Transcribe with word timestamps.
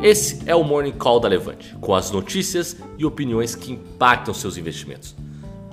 Esse 0.00 0.38
é 0.46 0.54
o 0.54 0.62
Morning 0.62 0.92
Call 0.92 1.18
da 1.18 1.26
Levante, 1.26 1.74
com 1.80 1.92
as 1.92 2.12
notícias 2.12 2.76
e 2.96 3.04
opiniões 3.04 3.56
que 3.56 3.72
impactam 3.72 4.32
seus 4.32 4.56
investimentos. 4.56 5.16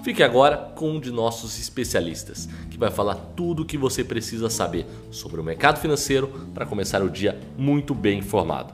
Fique 0.04 0.24
agora 0.24 0.58
com 0.76 0.94
um 0.94 1.00
de 1.00 1.12
nossos 1.12 1.60
especialistas, 1.60 2.50
que 2.72 2.78
vai 2.78 2.90
falar 2.90 3.14
tudo 3.36 3.62
o 3.62 3.66
que 3.66 3.78
você 3.78 4.04
precisa 4.04 4.50
saber 4.50 4.88
sobre 5.12 5.40
o 5.40 5.44
mercado 5.44 5.80
financeiro 5.80 6.28
para 6.56 6.66
começar 6.66 7.04
o 7.04 7.10
dia 7.10 7.40
muito 7.56 7.94
bem 7.94 8.18
informado. 8.18 8.74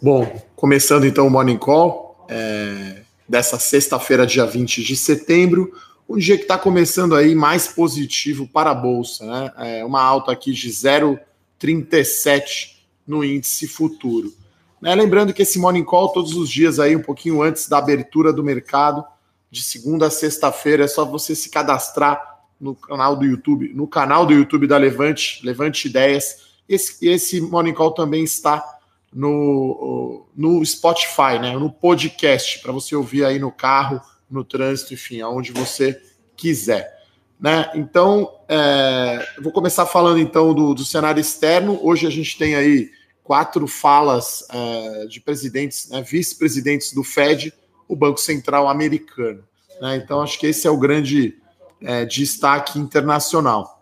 Bom, 0.00 0.42
começando 0.54 1.04
então 1.04 1.26
o 1.26 1.30
Morning 1.30 1.58
Call 1.58 2.26
é, 2.30 3.02
dessa 3.28 3.58
sexta-feira, 3.58 4.26
dia 4.26 4.46
20 4.46 4.82
de 4.82 4.96
setembro 4.96 5.70
um 6.08 6.16
dia 6.16 6.36
que 6.36 6.42
está 6.42 6.56
começando 6.56 7.16
aí 7.16 7.34
mais 7.34 7.66
positivo 7.66 8.46
para 8.46 8.70
a 8.70 8.74
Bolsa, 8.74 9.26
né? 9.26 9.80
É 9.80 9.84
uma 9.84 10.00
alta 10.00 10.32
aqui 10.32 10.52
de 10.52 10.70
0,37 10.70 12.76
no 13.06 13.24
índice 13.24 13.66
futuro. 13.66 14.32
Né? 14.80 14.94
Lembrando 14.94 15.34
que 15.34 15.42
esse 15.42 15.58
Morning 15.58 15.84
Call 15.84 16.10
todos 16.10 16.34
os 16.34 16.48
dias 16.48 16.78
aí, 16.78 16.94
um 16.94 17.02
pouquinho 17.02 17.42
antes 17.42 17.68
da 17.68 17.78
abertura 17.78 18.32
do 18.32 18.44
mercado, 18.44 19.04
de 19.50 19.62
segunda 19.62 20.06
a 20.06 20.10
sexta-feira, 20.10 20.84
é 20.84 20.88
só 20.88 21.04
você 21.04 21.34
se 21.34 21.50
cadastrar 21.50 22.36
no 22.60 22.74
canal 22.74 23.16
do 23.16 23.24
YouTube, 23.24 23.72
no 23.74 23.86
canal 23.86 24.24
do 24.24 24.32
YouTube 24.32 24.66
da 24.66 24.78
Levante, 24.78 25.44
Levante 25.44 25.88
Ideias. 25.88 26.46
Esse, 26.68 27.06
esse 27.06 27.40
Morning 27.40 27.74
Call 27.74 27.92
também 27.92 28.24
está 28.24 28.64
no, 29.12 30.26
no 30.36 30.64
Spotify, 30.64 31.38
né? 31.40 31.56
No 31.56 31.70
podcast, 31.70 32.60
para 32.60 32.72
você 32.72 32.94
ouvir 32.94 33.24
aí 33.24 33.38
no 33.38 33.50
carro 33.50 34.00
no 34.30 34.44
trânsito, 34.44 34.94
enfim, 34.94 35.20
aonde 35.20 35.52
você 35.52 36.00
quiser. 36.36 36.96
Né? 37.38 37.70
Então, 37.74 38.40
é, 38.48 39.26
vou 39.42 39.52
começar 39.52 39.86
falando 39.86 40.18
então 40.18 40.54
do, 40.54 40.74
do, 40.74 40.84
cenário 40.84 41.20
externo. 41.20 41.78
Hoje 41.82 42.06
a 42.06 42.10
gente 42.10 42.38
tem 42.38 42.54
aí 42.54 42.90
quatro 43.22 43.66
falas 43.66 44.46
é, 44.50 45.06
de 45.06 45.20
presidentes, 45.20 45.90
né, 45.90 46.02
vice-presidentes 46.02 46.92
do 46.92 47.02
Fed, 47.02 47.52
o 47.86 47.94
Banco 47.94 48.20
Central 48.20 48.68
americano. 48.68 49.44
Né? 49.80 49.96
Então, 49.96 50.22
acho 50.22 50.38
que 50.38 50.46
esse 50.46 50.66
é 50.66 50.70
o 50.70 50.78
grande 50.78 51.36
é, 51.82 52.04
destaque 52.04 52.78
internacional. 52.78 53.76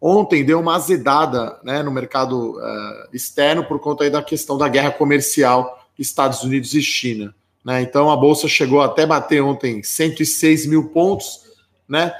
Ontem 0.00 0.44
deu 0.44 0.60
uma 0.60 0.76
azedada 0.76 1.58
né, 1.64 1.82
no 1.82 1.90
mercado 1.90 2.56
é, 2.60 3.08
externo 3.12 3.64
por 3.64 3.80
conta 3.80 4.04
aí 4.04 4.10
da 4.10 4.22
questão 4.22 4.56
da 4.56 4.68
guerra 4.68 4.92
comercial 4.92 5.88
Estados 5.98 6.44
Unidos 6.44 6.74
e 6.74 6.80
China. 6.80 7.34
Né? 7.68 7.82
Então 7.82 8.10
a 8.10 8.16
bolsa 8.16 8.48
chegou 8.48 8.80
até 8.80 9.04
bater 9.04 9.42
ontem 9.42 9.82
106 9.82 10.64
mil 10.64 10.88
pontos, 10.88 11.42
né? 11.86 12.14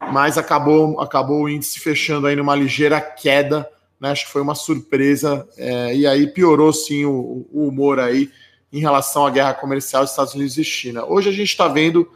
Mas 0.00 0.38
acabou, 0.38 0.98
acabou 0.98 1.42
o 1.42 1.48
índice 1.48 1.78
fechando 1.78 2.26
aí 2.26 2.34
numa 2.34 2.56
ligeira 2.56 2.98
queda, 2.98 3.68
né? 4.00 4.10
Acho 4.12 4.24
que 4.24 4.32
foi 4.32 4.40
uma 4.40 4.54
surpresa 4.54 5.46
é, 5.58 5.94
e 5.94 6.06
aí 6.06 6.26
piorou 6.28 6.72
sim 6.72 7.04
o, 7.04 7.46
o, 7.52 7.68
humor 7.68 8.00
aí 8.00 8.30
em 8.72 8.80
relação 8.80 9.26
à 9.26 9.30
guerra 9.30 9.52
comercial 9.52 10.04
dos 10.04 10.12
Estados 10.12 10.32
Unidos 10.32 10.56
e 10.56 10.64
China. 10.64 11.04
Hoje 11.04 11.28
a 11.28 11.32
gente 11.32 11.50
está 11.50 11.68
vendo 11.68 12.10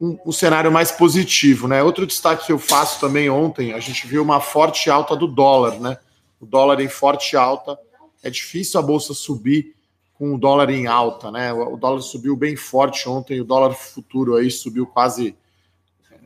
um, 0.00 0.16
um, 0.24 0.30
cenário 0.30 0.70
mais 0.70 0.92
positivo, 0.92 1.66
né? 1.66 1.82
Outro 1.82 2.06
destaque 2.06 2.46
que 2.46 2.52
eu 2.52 2.60
faço 2.60 3.00
também 3.00 3.28
ontem, 3.28 3.72
a 3.72 3.80
gente 3.80 4.06
viu 4.06 4.22
uma 4.22 4.40
forte 4.40 4.88
alta 4.88 5.16
do 5.16 5.26
dólar, 5.26 5.80
né? 5.80 5.98
O 6.40 6.46
dólar 6.46 6.78
em 6.78 6.88
forte 6.88 7.36
alta. 7.36 7.76
É 8.22 8.30
difícil 8.30 8.78
a 8.78 8.82
bolsa 8.84 9.12
subir 9.12 9.73
com 10.14 10.34
o 10.34 10.38
dólar 10.38 10.70
em 10.70 10.86
alta, 10.86 11.30
né? 11.30 11.52
O 11.52 11.76
dólar 11.76 12.00
subiu 12.00 12.36
bem 12.36 12.56
forte 12.56 13.08
ontem, 13.08 13.40
o 13.40 13.44
dólar 13.44 13.74
futuro 13.74 14.36
aí 14.36 14.50
subiu 14.50 14.86
quase 14.86 15.36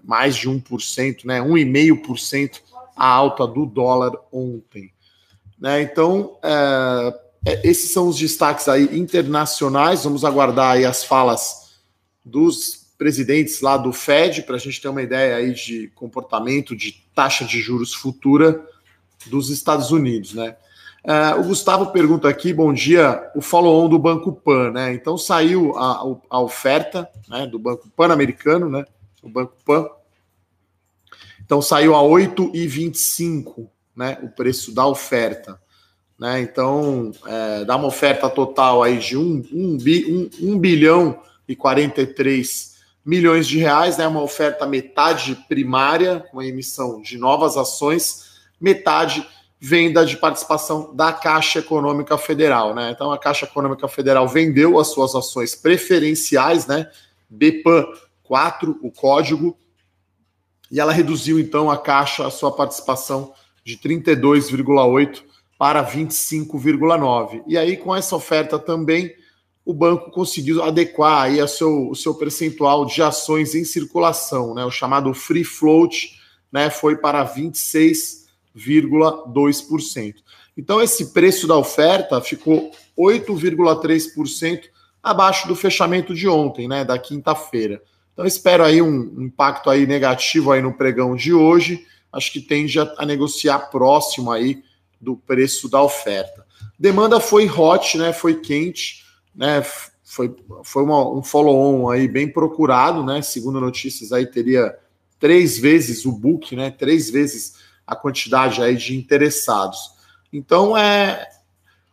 mais 0.05 0.37
de 0.37 0.49
1%, 0.49 1.25
né? 1.25 1.41
1,5% 1.41 2.61
a 2.97 3.07
alta 3.07 3.47
do 3.47 3.65
dólar 3.65 4.13
ontem. 4.33 4.93
Né? 5.59 5.83
Então, 5.83 6.37
é, 6.43 7.21
é, 7.47 7.69
esses 7.69 7.93
são 7.93 8.09
os 8.09 8.19
destaques 8.19 8.69
aí 8.69 8.99
internacionais. 8.99 10.05
Vamos 10.05 10.25
aguardar 10.25 10.73
aí 10.73 10.85
as 10.85 11.05
falas 11.05 11.79
dos 12.25 12.89
presidentes 12.99 13.61
lá 13.61 13.77
do 13.77 13.93
Fed 13.93 14.43
para 14.43 14.57
a 14.57 14.59
gente 14.59 14.81
ter 14.81 14.89
uma 14.89 15.03
ideia 15.03 15.37
aí 15.37 15.55
de 15.55 15.89
comportamento 15.95 16.77
de 16.77 16.93
taxa 17.15 17.45
de 17.45 17.61
juros 17.61 17.95
futura 17.95 18.67
dos 19.27 19.51
Estados 19.51 19.91
Unidos, 19.93 20.35
né? 20.35 20.57
Uh, 21.05 21.41
o 21.41 21.45
Gustavo 21.45 21.87
pergunta 21.93 22.29
aqui, 22.29 22.53
bom 22.53 22.73
dia, 22.73 23.31
o 23.35 23.41
follow-on 23.41 23.89
do 23.89 23.99
Banco 23.99 24.33
Pan, 24.33 24.73
né? 24.73 24.93
Então 24.93 25.17
saiu 25.17 25.77
a, 25.79 26.03
a 26.29 26.41
oferta 26.41 27.09
né, 27.29 27.47
do 27.47 27.59
Banco 27.59 27.89
Pan-Americano, 27.97 28.69
né? 28.69 28.85
O 29.23 29.29
Banco 29.29 29.55
Pan. 29.65 29.89
Então 31.45 31.63
saiu 31.63 31.95
a 31.95 32.01
8,25, 32.01 33.69
né? 33.97 34.19
O 34.23 34.29
preço 34.29 34.75
da 34.75 34.87
oferta. 34.87 35.61
Né? 36.19 36.41
Então 36.41 37.13
é, 37.27 37.65
dá 37.65 37.77
uma 37.77 37.87
oferta 37.87 38.29
total 38.29 38.83
aí 38.83 38.99
de 38.99 39.17
1, 39.17 39.45
1, 39.53 39.79
1, 40.43 40.53
1 40.53 40.59
bilhão 40.59 41.23
e 41.49 41.55
43 41.55 42.77
milhões 43.05 43.47
de 43.47 43.59
reais, 43.59 43.97
né? 43.97 44.07
Uma 44.07 44.23
oferta 44.23 44.67
metade 44.67 45.37
primária, 45.49 46.27
com 46.31 46.41
a 46.41 46.47
emissão 46.47 47.01
de 47.01 47.17
novas 47.17 47.57
ações, 47.57 48.41
metade 48.61 49.27
venda 49.61 50.07
de 50.07 50.17
participação 50.17 50.95
da 50.95 51.13
Caixa 51.13 51.59
Econômica 51.59 52.17
Federal, 52.17 52.75
né? 52.75 52.93
Então 52.93 53.11
a 53.11 53.19
Caixa 53.19 53.45
Econômica 53.45 53.89
Federal 53.89 54.29
vendeu 54.29 54.79
as 54.79 54.89
suas 54.89 55.15
ações 55.15 55.55
preferenciais, 55.55 56.67
né? 56.67 56.89
BPAN 57.29 57.87
4, 58.23 58.79
o 58.83 58.91
código, 58.91 59.57
e 60.71 60.79
ela 60.79 60.93
reduziu 60.93 61.41
então 61.41 61.71
a 61.71 61.77
Caixa 61.77 62.27
a 62.27 62.31
sua 62.31 62.53
participação 62.53 63.33
de 63.65 63.77
32,8 63.77 65.25
para 65.59 65.85
25,9. 65.85 67.43
E 67.47 67.59
aí 67.59 67.77
com 67.77 67.95
essa 67.95 68.15
oferta 68.15 68.59
também 68.59 69.13
o 69.65 69.75
banco 69.75 70.11
conseguiu 70.11 70.63
adequar 70.63 71.25
aí 71.25 71.41
a 71.41 71.47
seu, 71.47 71.91
o 71.91 71.95
seu 71.95 72.15
percentual 72.15 72.87
de 72.87 73.03
ações 73.03 73.55
em 73.55 73.65
circulação, 73.65 74.55
né? 74.55 74.65
O 74.65 74.71
chamado 74.71 75.13
free 75.13 75.45
float, 75.45 76.19
né, 76.51 76.71
foi 76.71 76.97
para 76.97 77.23
26 77.23 78.18
8,2%. 78.59 80.15
Então, 80.57 80.83
esse 80.83 81.13
preço 81.13 81.47
da 81.47 81.57
oferta 81.57 82.21
ficou 82.21 82.71
8,3% 82.99 84.63
abaixo 85.03 85.47
do 85.47 85.55
fechamento 85.55 86.15
de 86.15 86.29
ontem, 86.29 86.67
né, 86.67 86.85
da 86.85 86.99
quinta-feira. 86.99 87.81
Então, 88.13 88.27
espero 88.27 88.65
aí 88.65 88.83
um 88.83 89.23
impacto 89.23 89.71
aí 89.71 89.87
negativo 89.87 90.51
aí 90.51 90.61
no 90.61 90.75
pregão 90.75 91.15
de 91.15 91.33
hoje. 91.33 91.87
Acho 92.13 92.33
que 92.33 92.41
tende 92.41 92.81
a, 92.81 93.07
negociar 93.07 93.71
próximo 93.71 94.33
aí 94.33 94.63
do 95.01 95.17
preço 95.17 95.69
da 95.69 95.81
oferta. 95.81 96.45
Demanda 96.77 97.21
foi 97.21 97.49
hot, 97.49 97.97
né, 97.97 98.13
foi 98.13 98.41
quente, 98.41 99.05
né, 99.35 99.65
foi, 100.05 100.35
foi 100.65 100.83
uma, 100.83 101.09
um 101.09 101.23
follow-on 101.23 101.89
aí 101.89 102.09
bem 102.09 102.29
procurado, 102.29 103.05
né, 103.05 103.23
segundo 103.23 103.61
notícias 103.61 104.11
aí 104.11 104.27
teria 104.27 104.77
três 105.21 105.59
vezes 105.59 106.05
o 106.05 106.13
book, 106.13 106.57
né, 106.57 106.71
três 106.71 107.11
vezes 107.11 107.55
a 107.89 107.97
quantidade 107.97 108.63
aí 108.63 108.77
de 108.77 108.95
interessados. 108.95 109.93
Então 110.31 110.77
é 110.77 111.27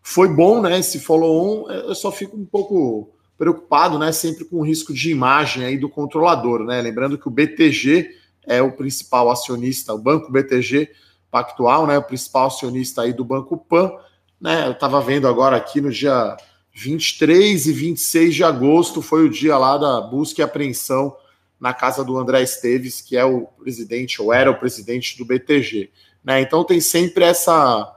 foi 0.03 0.27
bom, 0.27 0.61
né? 0.61 0.77
Esse 0.77 0.99
follow-on, 0.99 1.71
eu 1.71 1.95
só 1.95 2.11
fico 2.11 2.37
um 2.37 2.45
pouco 2.45 3.09
preocupado, 3.37 3.97
né? 3.97 4.11
Sempre 4.11 4.45
com 4.45 4.57
o 4.57 4.61
risco 4.61 4.93
de 4.93 5.09
imagem 5.09 5.65
aí 5.65 5.77
do 5.77 5.89
controlador, 5.89 6.63
né? 6.63 6.81
Lembrando 6.81 7.17
que 7.17 7.27
o 7.27 7.31
BTG 7.31 8.11
é 8.45 8.61
o 8.61 8.73
principal 8.73 9.31
acionista, 9.31 9.93
o 9.93 9.97
Banco 9.97 10.31
BTG 10.31 10.91
Pactual, 11.31 11.87
né? 11.87 11.97
O 11.97 12.03
principal 12.03 12.47
acionista 12.47 13.01
aí 13.01 13.13
do 13.13 13.25
Banco 13.25 13.57
Pan, 13.57 13.91
né? 14.39 14.67
Eu 14.67 14.73
estava 14.73 15.01
vendo 15.01 15.27
agora 15.27 15.55
aqui 15.55 15.79
no 15.79 15.89
dia 15.89 16.37
23 16.73 17.65
e 17.65 17.71
26 17.71 18.35
de 18.35 18.43
agosto 18.43 19.01
foi 19.01 19.25
o 19.25 19.29
dia 19.29 19.57
lá 19.57 19.77
da 19.77 20.01
busca 20.01 20.41
e 20.41 20.43
apreensão 20.43 21.15
na 21.59 21.73
casa 21.73 22.03
do 22.03 22.17
André 22.17 22.43
Esteves, 22.43 23.01
que 23.01 23.15
é 23.17 23.25
o 23.25 23.47
presidente, 23.47 24.21
ou 24.21 24.33
era 24.33 24.51
o 24.51 24.59
presidente 24.59 25.17
do 25.17 25.25
BTG. 25.25 25.89
Né? 26.23 26.41
Então 26.41 26.63
tem 26.63 26.79
sempre 26.79 27.23
essa 27.23 27.91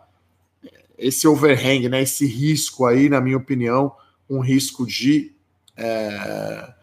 esse 0.97 1.29
overhang, 1.29 1.89
né? 1.89 2.03
esse 2.03 2.27
risco 2.27 2.85
aí, 2.85 3.09
na 3.09 3.21
minha 3.21 3.37
opinião, 3.37 3.95
um 4.29 4.41
risco 4.41 4.85
de 4.85 5.33
é, 5.77 6.75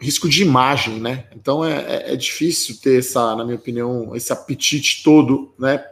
risco 0.00 0.28
de 0.28 0.42
imagem, 0.42 1.00
né? 1.00 1.24
Então 1.34 1.64
é, 1.64 1.78
é, 1.78 2.12
é, 2.12 2.16
difícil 2.16 2.78
ter 2.80 3.00
essa, 3.00 3.34
na 3.34 3.44
minha 3.44 3.56
opinião, 3.56 4.14
esse 4.14 4.32
apetite 4.32 5.02
todo, 5.02 5.52
né? 5.58 5.84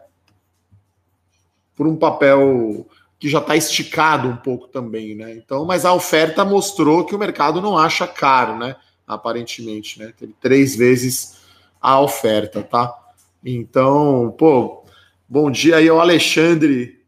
Por 1.75 1.87
um 1.87 1.97
papel 1.97 2.87
que 3.19 3.29
já 3.29 3.41
está 3.41 3.57
esticado 3.57 4.29
um 4.29 4.37
pouco 4.37 4.69
também, 4.69 5.15
né? 5.15 5.35
Então, 5.35 5.65
mas 5.65 5.85
a 5.85 5.93
oferta 5.93 6.45
mostrou 6.45 7.05
que 7.05 7.15
o 7.15 7.19
mercado 7.19 7.61
não 7.61 7.77
acha 7.77 8.07
caro, 8.07 8.57
né? 8.57 8.77
Aparentemente, 9.07 9.99
né? 9.99 10.13
Teve 10.19 10.35
três 10.41 10.75
vezes 10.75 11.37
a 11.81 12.01
oferta, 12.01 12.63
tá? 12.63 12.93
Então, 13.45 14.35
pô, 14.37 14.85
bom 15.29 15.51
dia 15.51 15.77
aí 15.77 15.89
ao 15.89 16.01
Alexandre, 16.01 17.01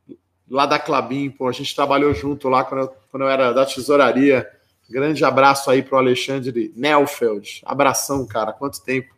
lá 0.48 0.66
da 0.66 0.78
Clabin, 0.78 1.30
pô, 1.30 1.48
a 1.48 1.52
gente 1.52 1.74
trabalhou 1.74 2.14
junto 2.14 2.48
lá 2.48 2.64
quando 2.64 2.82
eu, 2.82 2.88
quando 3.10 3.22
eu 3.24 3.28
era 3.28 3.52
da 3.52 3.66
tesouraria. 3.66 4.48
Grande 4.88 5.24
abraço 5.24 5.70
aí 5.70 5.82
para 5.82 5.96
o 5.96 5.98
Alexandre 5.98 6.72
Nelfeld. 6.74 7.60
Abração, 7.64 8.26
cara, 8.26 8.52
quanto 8.52 8.82
tempo. 8.82 9.14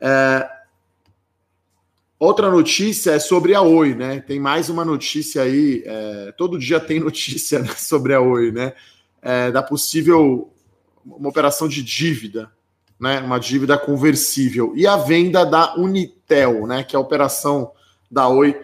É... 0.00 0.48
Outra 2.18 2.50
notícia 2.50 3.12
é 3.12 3.18
sobre 3.18 3.54
a 3.54 3.62
Oi, 3.62 3.94
né? 3.94 4.20
Tem 4.20 4.40
mais 4.40 4.68
uma 4.68 4.84
notícia 4.84 5.42
aí. 5.42 5.84
É, 5.86 6.32
todo 6.36 6.58
dia 6.58 6.80
tem 6.80 6.98
notícia 7.00 7.60
né, 7.60 7.68
sobre 7.76 8.12
a 8.12 8.20
Oi, 8.20 8.50
né? 8.50 8.72
É, 9.22 9.50
da 9.52 9.62
possível 9.62 10.52
uma 11.16 11.28
operação 11.28 11.68
de 11.68 11.82
dívida, 11.82 12.50
né? 12.98 13.20
Uma 13.20 13.38
dívida 13.38 13.78
conversível 13.78 14.72
e 14.76 14.86
a 14.86 14.96
venda 14.96 15.44
da 15.44 15.74
Unitel, 15.76 16.66
né? 16.66 16.84
Que 16.84 16.96
é 16.96 16.98
a 16.98 17.02
operação 17.02 17.72
da 18.10 18.28
Oi 18.28 18.60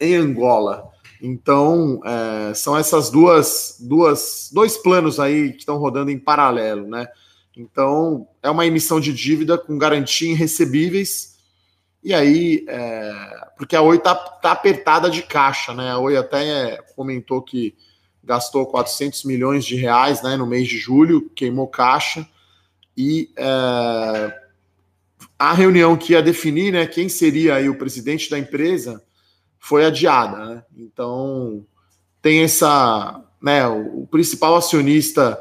em 0.00 0.14
Angola. 0.14 0.88
Então 1.20 2.00
é, 2.04 2.54
são 2.54 2.76
essas 2.76 3.10
duas, 3.10 3.76
duas, 3.80 4.50
dois 4.52 4.76
planos 4.76 5.18
aí 5.18 5.52
que 5.52 5.58
estão 5.58 5.78
rodando 5.78 6.10
em 6.10 6.18
paralelo, 6.18 6.86
né? 6.86 7.08
Então 7.56 8.28
é 8.42 8.48
uma 8.48 8.66
emissão 8.66 9.00
de 9.00 9.12
dívida 9.12 9.58
com 9.58 9.76
garantia 9.76 10.30
em 10.30 10.34
recebíveis 10.34 11.38
e 12.02 12.14
aí, 12.14 12.64
é, 12.68 13.12
porque 13.56 13.74
a 13.74 13.82
Oi 13.82 13.98
tá, 13.98 14.14
tá 14.14 14.52
apertada 14.52 15.10
de 15.10 15.22
caixa, 15.22 15.74
né? 15.74 15.90
A 15.90 15.98
Oi 15.98 16.16
até 16.16 16.80
comentou 16.94 17.42
que 17.42 17.74
gastou 18.22 18.66
400 18.66 19.24
milhões 19.24 19.64
de 19.64 19.76
reais 19.76 20.22
né, 20.22 20.36
no 20.36 20.46
mês 20.46 20.68
de 20.68 20.78
julho, 20.78 21.30
queimou 21.34 21.66
caixa. 21.66 22.28
E 22.96 23.30
é, 23.36 24.34
a 25.38 25.52
reunião 25.52 25.96
que 25.96 26.12
ia 26.12 26.22
definir 26.22 26.72
né, 26.72 26.86
quem 26.86 27.08
seria 27.08 27.54
aí 27.54 27.68
o 27.68 27.78
presidente 27.78 28.28
da 28.28 28.38
empresa 28.38 29.02
foi 29.58 29.84
adiada. 29.84 30.46
Né? 30.46 30.62
Então, 30.76 31.64
tem 32.20 32.42
essa. 32.42 33.24
Né, 33.40 33.66
o, 33.68 34.06
principal 34.10 34.56
acionista 34.56 35.40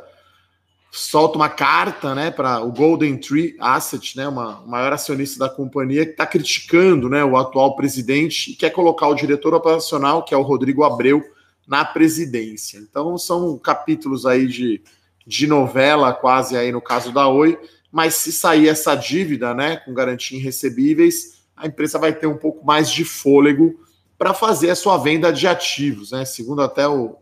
solta 0.91 1.35
uma 1.35 1.49
carta 1.49 2.13
né, 2.13 2.29
para 2.29 2.61
o 2.61 2.71
Golden 2.71 3.17
Tree 3.17 3.55
Asset, 3.59 4.15
né, 4.15 4.27
uma, 4.27 4.59
o 4.59 4.67
maior 4.67 4.93
acionista 4.93 5.39
da 5.39 5.49
companhia, 5.49 6.05
que 6.05 6.11
está 6.11 6.25
criticando 6.25 7.09
né, 7.09 7.23
o 7.23 7.35
atual 7.35 7.75
presidente 7.75 8.51
e 8.51 8.55
quer 8.55 8.69
colocar 8.69 9.07
o 9.07 9.15
diretor 9.15 9.53
operacional, 9.53 10.23
que 10.23 10.33
é 10.33 10.37
o 10.37 10.43
Rodrigo 10.43 10.83
Abreu, 10.83 11.23
na 11.67 11.83
presidência. 11.83 12.77
Então 12.77 13.17
são 13.17 13.57
capítulos 13.57 14.25
aí 14.25 14.47
de, 14.47 14.81
de 15.25 15.45
novela, 15.45 16.13
quase 16.13 16.55
aí 16.55 16.71
no 16.71 16.81
caso 16.81 17.11
da 17.11 17.27
Oi, 17.27 17.59
mas 17.91 18.15
se 18.15 18.31
sair 18.31 18.69
essa 18.69 18.95
dívida 18.95 19.53
né, 19.53 19.77
com 19.77 19.93
garantia 19.93 20.37
em 20.37 20.41
recebíveis, 20.41 21.41
a 21.55 21.67
empresa 21.67 21.99
vai 21.99 22.13
ter 22.13 22.27
um 22.27 22.37
pouco 22.37 22.65
mais 22.65 22.89
de 22.89 23.03
fôlego 23.03 23.79
para 24.17 24.33
fazer 24.33 24.69
a 24.69 24.75
sua 24.75 24.97
venda 24.97 25.31
de 25.31 25.47
ativos. 25.47 26.11
Né? 26.11 26.23
Segundo 26.23 26.61
até 26.61 26.87
o, 26.87 27.17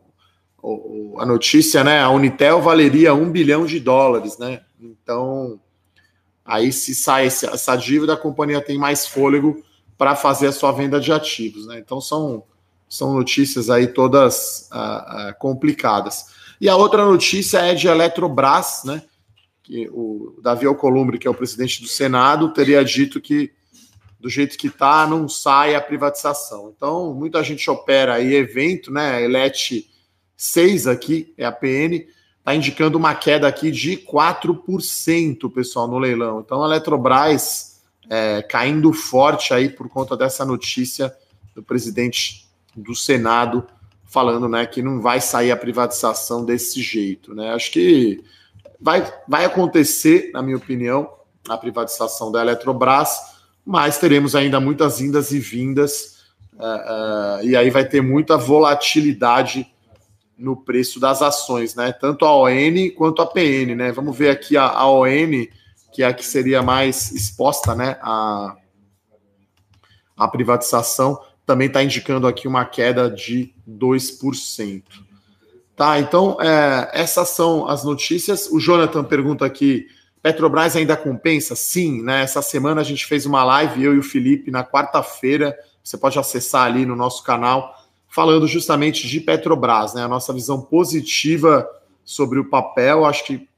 a 1.19 1.25
notícia, 1.25 1.83
né? 1.83 2.01
A 2.01 2.09
Unitel 2.09 2.61
valeria 2.61 3.13
um 3.13 3.31
bilhão 3.31 3.65
de 3.65 3.79
dólares, 3.79 4.37
né? 4.37 4.61
Então, 4.79 5.59
aí 6.43 6.71
se 6.71 6.95
sai 6.95 7.27
essa 7.27 7.75
dívida, 7.75 8.13
a 8.13 8.17
companhia 8.17 8.61
tem 8.61 8.77
mais 8.77 9.05
fôlego 9.05 9.63
para 9.97 10.15
fazer 10.15 10.47
a 10.47 10.51
sua 10.51 10.71
venda 10.71 10.99
de 10.99 11.11
ativos, 11.11 11.67
né? 11.67 11.79
Então 11.79 12.01
são, 12.01 12.43
são 12.97 13.13
notícias 13.13 13.69
aí 13.69 13.87
todas 13.87 14.69
uh, 14.71 15.29
uh, 15.29 15.39
complicadas. 15.39 16.25
E 16.59 16.69
a 16.69 16.75
outra 16.75 17.05
notícia 17.05 17.59
é 17.59 17.73
de 17.73 17.87
Eletrobras, 17.87 18.81
né? 18.85 19.03
Que 19.63 19.89
o 19.91 20.39
Davi 20.41 20.65
Alcolumbre, 20.65 21.17
que 21.17 21.27
é 21.27 21.31
o 21.31 21.35
presidente 21.35 21.81
do 21.81 21.87
Senado, 21.87 22.53
teria 22.53 22.83
dito 22.83 23.19
que 23.19 23.51
do 24.19 24.29
jeito 24.29 24.57
que 24.57 24.67
está, 24.67 25.05
não 25.05 25.29
sai 25.29 25.75
a 25.75 25.81
privatização. 25.81 26.73
Então, 26.75 27.13
muita 27.13 27.43
gente 27.43 27.69
opera 27.69 28.15
aí 28.15 28.33
evento, 28.33 28.91
né? 28.91 29.23
Elete 29.23 29.87
6 30.35 30.87
aqui, 30.87 31.33
é 31.37 31.45
a 31.45 31.51
PN, 31.51 32.07
está 32.39 32.53
indicando 32.55 32.97
uma 32.97 33.15
queda 33.15 33.47
aqui 33.47 33.71
de 33.71 33.97
4%, 33.97 35.51
pessoal, 35.51 35.87
no 35.87 35.97
leilão. 35.97 36.41
Então 36.41 36.63
a 36.63 36.67
Eletrobras 36.67 37.81
é, 38.09 38.41
caindo 38.43 38.93
forte 38.93 39.53
aí 39.53 39.69
por 39.69 39.89
conta 39.89 40.15
dessa 40.15 40.45
notícia 40.45 41.15
do 41.55 41.63
presidente 41.63 42.44
do 42.75 42.95
Senado 42.95 43.65
falando 44.05 44.47
né, 44.47 44.65
que 44.65 44.81
não 44.81 45.01
vai 45.01 45.19
sair 45.19 45.51
a 45.51 45.57
privatização 45.57 46.45
desse 46.45 46.81
jeito. 46.81 47.33
Né? 47.33 47.53
Acho 47.53 47.71
que 47.71 48.23
vai, 48.79 49.11
vai 49.27 49.45
acontecer, 49.45 50.31
na 50.33 50.41
minha 50.41 50.57
opinião, 50.57 51.11
a 51.49 51.57
privatização 51.57 52.31
da 52.31 52.41
Eletrobras, 52.41 53.19
mas 53.65 53.97
teremos 53.97 54.35
ainda 54.35 54.59
muitas 54.59 55.01
indas 55.01 55.31
e 55.31 55.39
vindas, 55.39 56.23
uh, 56.53 57.41
uh, 57.41 57.43
e 57.43 57.55
aí 57.55 57.69
vai 57.69 57.83
ter 57.83 58.01
muita 58.01 58.37
volatilidade 58.37 59.67
no 60.37 60.55
preço 60.55 60.99
das 60.99 61.21
ações, 61.21 61.75
né? 61.75 61.91
Tanto 61.93 62.25
a 62.25 62.35
ON 62.35 62.89
quanto 62.95 63.21
a 63.21 63.25
PN, 63.25 63.75
né? 63.75 63.91
Vamos 63.91 64.15
ver 64.15 64.29
aqui 64.29 64.55
a, 64.57 64.67
a 64.67 64.89
ON, 64.89 65.47
que 65.93 66.03
é 66.03 66.05
a 66.05 66.13
que 66.13 66.25
seria 66.25 66.61
mais 66.61 67.11
exposta, 67.11 67.73
né? 67.73 67.97
A, 68.01 68.55
a 70.15 70.27
privatização 70.27 71.19
também 71.45 71.67
está 71.67 71.83
indicando 71.83 72.27
aqui 72.27 72.47
uma 72.47 72.65
queda 72.65 73.09
de 73.09 73.53
2%. 73.69 74.83
Tá, 75.75 75.99
então 75.99 76.37
é, 76.41 76.89
essas 76.93 77.29
são 77.29 77.67
as 77.67 77.83
notícias. 77.83 78.47
O 78.49 78.59
Jonathan 78.59 79.03
pergunta 79.03 79.45
aqui: 79.45 79.87
Petrobras 80.21 80.75
ainda 80.75 80.95
compensa? 80.95 81.55
Sim, 81.55 82.01
né? 82.01 82.21
Essa 82.21 82.41
semana 82.41 82.81
a 82.81 82.83
gente 82.83 83.05
fez 83.05 83.25
uma 83.25 83.43
live, 83.43 83.83
eu 83.83 83.93
e 83.93 83.99
o 83.99 84.03
Felipe, 84.03 84.49
na 84.51 84.63
quarta-feira. 84.63 85.57
Você 85.83 85.97
pode 85.97 86.17
acessar 86.17 86.65
ali 86.65 86.85
no 86.85 86.95
nosso 86.95 87.23
canal 87.23 87.75
falando 88.07 88.47
justamente 88.47 89.07
de 89.07 89.19
Petrobras, 89.19 89.93
né? 89.93 90.03
A 90.03 90.07
nossa 90.07 90.31
visão 90.31 90.61
positiva 90.61 91.67
sobre 92.05 92.39
o 92.39 92.49
papel, 92.49 93.03
acho 93.03 93.25
que 93.25 93.49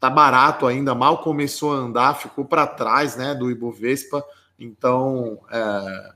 tá 0.00 0.08
barato 0.08 0.66
ainda, 0.66 0.94
mal 0.94 1.18
começou 1.18 1.74
a 1.74 1.76
andar, 1.76 2.14
ficou 2.14 2.44
para 2.44 2.66
trás, 2.66 3.16
né, 3.16 3.34
do 3.34 3.50
Ibovespa. 3.50 4.24
Então, 4.58 5.38
é, 5.50 6.12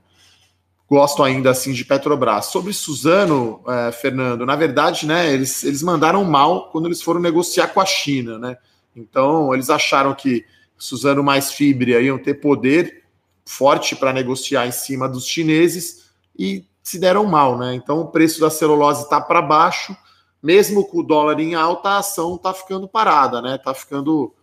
gosto 0.89 1.23
ainda 1.23 1.51
assim 1.51 1.73
de 1.73 1.85
Petrobras. 1.85 2.45
Sobre 2.45 2.73
Suzano, 2.73 3.61
é, 3.67 3.91
Fernando, 3.91 4.45
na 4.45 4.55
verdade, 4.55 5.05
né, 5.05 5.31
eles, 5.33 5.63
eles 5.63 5.81
mandaram 5.81 6.23
mal 6.23 6.69
quando 6.69 6.85
eles 6.85 7.01
foram 7.01 7.19
negociar 7.19 7.67
com 7.67 7.81
a 7.81 7.85
China, 7.85 8.37
né? 8.37 8.57
Então, 8.95 9.53
eles 9.53 9.69
acharam 9.69 10.13
que 10.13 10.45
Suzano 10.77 11.23
mais 11.23 11.51
Fibra 11.51 12.01
iam 12.01 12.17
ter 12.17 12.35
poder 12.35 13.03
forte 13.45 13.95
para 13.95 14.13
negociar 14.13 14.67
em 14.67 14.71
cima 14.71 15.07
dos 15.07 15.25
chineses 15.25 16.11
e 16.37 16.65
se 16.81 16.99
deram 16.99 17.25
mal, 17.25 17.57
né? 17.57 17.73
Então 17.73 18.01
o 18.01 18.07
preço 18.07 18.41
da 18.41 18.49
celulose 18.49 19.03
está 19.03 19.21
para 19.21 19.41
baixo, 19.41 19.95
mesmo 20.41 20.85
com 20.85 20.99
o 20.99 21.03
dólar 21.03 21.39
em 21.39 21.55
alta, 21.55 21.89
a 21.89 21.97
ação 21.99 22.35
está 22.35 22.53
ficando 22.53 22.87
parada, 22.87 23.41
né? 23.41 23.55
Está 23.55 23.73
ficando, 23.73 24.33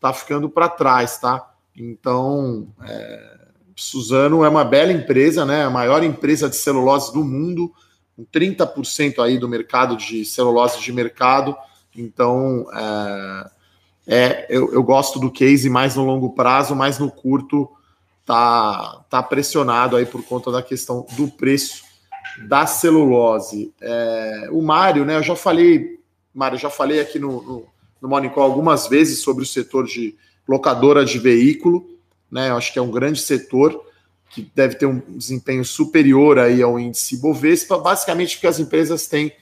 tá 0.00 0.12
ficando 0.12 0.48
para 0.48 0.68
trás, 0.68 1.18
tá? 1.18 1.52
Então, 1.74 2.68
é, 2.84 3.47
Suzano 3.78 4.44
é 4.44 4.48
uma 4.48 4.64
bela 4.64 4.92
empresa, 4.92 5.44
né? 5.44 5.64
A 5.64 5.70
maior 5.70 6.02
empresa 6.02 6.48
de 6.48 6.56
celulose 6.56 7.12
do 7.12 7.24
mundo, 7.24 7.72
com 8.16 8.24
30% 8.24 9.22
aí 9.22 9.38
do 9.38 9.48
mercado 9.48 9.96
de 9.96 10.24
celulose 10.24 10.80
de 10.80 10.92
mercado. 10.92 11.56
Então, 11.96 12.66
é, 12.74 13.50
é 14.06 14.46
eu, 14.50 14.72
eu 14.72 14.82
gosto 14.82 15.20
do 15.20 15.30
case 15.30 15.70
mais 15.70 15.94
no 15.94 16.04
longo 16.04 16.30
prazo, 16.30 16.74
mas 16.74 16.98
no 16.98 17.08
curto 17.08 17.70
tá, 18.26 19.04
tá 19.08 19.22
pressionado 19.22 19.96
aí 19.96 20.04
por 20.04 20.24
conta 20.24 20.50
da 20.50 20.60
questão 20.60 21.06
do 21.16 21.28
preço 21.28 21.84
da 22.48 22.66
celulose. 22.66 23.72
É, 23.80 24.48
o 24.50 24.60
Mário, 24.60 25.04
né? 25.04 25.16
Eu 25.16 25.22
já 25.22 25.36
falei, 25.36 26.00
Mário, 26.34 26.58
já 26.58 26.68
falei 26.68 27.00
aqui 27.00 27.20
no, 27.20 27.66
no, 28.02 28.08
no 28.08 28.40
algumas 28.40 28.88
vezes 28.88 29.20
sobre 29.20 29.44
o 29.44 29.46
setor 29.46 29.86
de 29.86 30.16
locadora 30.48 31.04
de 31.04 31.18
veículo, 31.18 31.97
né? 32.30 32.50
Eu 32.50 32.56
acho 32.56 32.72
que 32.72 32.78
é 32.78 32.82
um 32.82 32.90
grande 32.90 33.20
setor 33.20 33.84
que 34.30 34.50
deve 34.54 34.74
ter 34.74 34.86
um 34.86 35.00
desempenho 35.08 35.64
superior 35.64 36.38
aí 36.38 36.62
ao 36.62 36.78
índice 36.78 37.16
Bovespa, 37.16 37.78
basicamente 37.78 38.36
porque 38.36 38.46
as 38.46 38.58
empresas 38.58 39.06
têm 39.06 39.32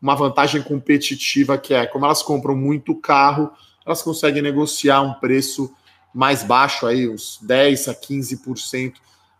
uma 0.00 0.14
vantagem 0.14 0.62
competitiva 0.62 1.56
que 1.56 1.72
é 1.72 1.86
como 1.86 2.04
elas 2.04 2.22
compram 2.22 2.54
muito 2.54 2.94
carro, 2.94 3.50
elas 3.86 4.02
conseguem 4.02 4.42
negociar 4.42 5.00
um 5.00 5.14
preço 5.14 5.74
mais 6.14 6.42
baixo 6.42 6.86
aí, 6.86 7.08
uns 7.08 7.38
10 7.42 7.88
a 7.88 7.94
15% 7.94 8.94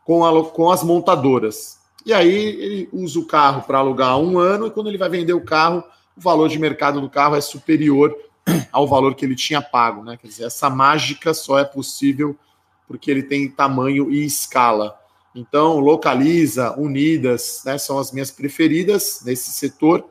com, 0.04 0.25
a, 0.25 0.50
com 0.50 0.70
as 0.70 0.82
montadoras. 0.82 1.78
E 2.04 2.12
aí 2.12 2.28
ele 2.28 2.88
usa 2.92 3.18
o 3.18 3.26
carro 3.26 3.62
para 3.62 3.78
alugar 3.78 4.18
um 4.18 4.38
ano, 4.38 4.66
e 4.66 4.70
quando 4.70 4.88
ele 4.88 4.99
vai 4.99 5.08
vender 5.08 5.32
o 5.32 5.44
carro, 5.44 5.84
o 6.16 6.20
valor 6.20 6.49
de 6.49 6.58
mercado 6.58 7.00
do 7.00 7.08
carro 7.08 7.37
é 7.37 7.40
superior 7.40 8.14
ao 8.73 8.87
valor 8.87 9.14
que 9.14 9.25
ele 9.25 9.37
tinha 9.37 9.62
pago. 9.62 10.02
Né? 10.02 10.16
Quer 10.16 10.28
dizer, 10.28 10.44
essa 10.44 10.68
mágica 10.68 11.32
só 11.32 11.58
é 11.58 11.64
possível 11.64 12.37
porque 12.86 13.10
ele 13.10 13.22
tem 13.22 13.50
tamanho 13.50 14.10
e 14.10 14.24
escala. 14.24 14.98
Então, 15.34 15.80
Localiza, 15.80 16.78
Unidas, 16.78 17.62
né, 17.64 17.76
são 17.76 17.98
as 17.98 18.12
minhas 18.12 18.30
preferidas 18.30 19.22
nesse 19.24 19.50
setor. 19.50 20.08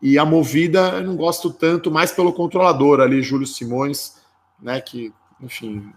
E 0.00 0.18
a 0.18 0.24
Movida 0.24 0.92
eu 0.96 1.02
não 1.02 1.16
gosto 1.16 1.50
tanto, 1.50 1.90
mais 1.90 2.10
pelo 2.10 2.32
controlador 2.32 3.00
ali, 3.00 3.22
Júlio 3.22 3.46
Simões, 3.46 4.14
né, 4.60 4.80
que, 4.80 5.12
enfim, 5.40 5.92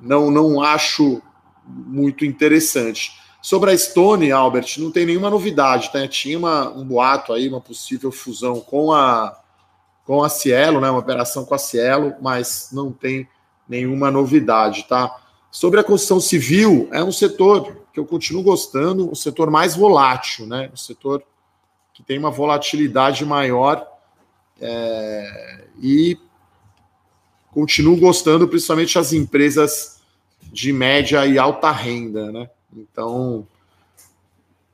não, 0.00 0.30
não 0.30 0.62
acho 0.62 1.20
muito 1.66 2.24
interessante. 2.24 3.12
Sobre 3.42 3.70
a 3.70 3.76
Stone, 3.76 4.32
Albert, 4.32 4.76
não 4.78 4.90
tem 4.90 5.04
nenhuma 5.04 5.28
novidade, 5.28 5.90
né? 5.92 6.08
Tinha 6.08 6.38
uma, 6.38 6.70
um 6.70 6.82
boato 6.82 7.30
aí, 7.32 7.46
uma 7.46 7.60
possível 7.60 8.10
fusão 8.10 8.58
com 8.60 8.90
a 8.90 9.38
com 10.06 10.22
a 10.22 10.28
Cielo, 10.28 10.80
né? 10.80 10.90
Uma 10.90 11.00
operação 11.00 11.44
com 11.44 11.54
a 11.54 11.58
Cielo, 11.58 12.14
mas 12.20 12.68
não 12.72 12.92
tem 12.92 13.28
nenhuma 13.68 14.10
novidade, 14.10 14.86
tá? 14.88 15.14
Sobre 15.50 15.80
a 15.80 15.84
construção 15.84 16.20
civil, 16.20 16.88
é 16.92 17.02
um 17.02 17.12
setor 17.12 17.84
que 17.92 18.00
eu 18.00 18.04
continuo 18.04 18.42
gostando, 18.42 19.10
o 19.10 19.14
setor 19.14 19.50
mais 19.50 19.76
volátil, 19.76 20.46
né? 20.46 20.70
O 20.74 20.76
setor 20.76 21.22
que 21.92 22.02
tem 22.02 22.18
uma 22.18 22.30
volatilidade 22.30 23.24
maior 23.24 23.86
é, 24.60 25.64
e 25.80 26.18
continuo 27.52 27.96
gostando, 27.96 28.48
principalmente 28.48 28.98
as 28.98 29.12
empresas 29.12 30.00
de 30.42 30.72
média 30.72 31.24
e 31.24 31.38
alta 31.38 31.70
renda, 31.70 32.32
né? 32.32 32.50
Então, 32.76 33.46